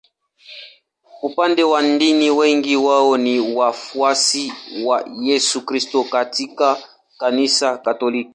[1.21, 4.53] Upande wa dini wengi wao ni wafuasi
[4.85, 6.77] wa Yesu Kristo katika
[7.17, 8.29] Kanisa Katoliki.